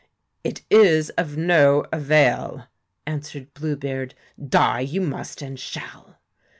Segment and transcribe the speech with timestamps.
[0.43, 2.65] 'It is of no avail,'
[3.05, 6.17] answered Blue beard;* die you must and shall.'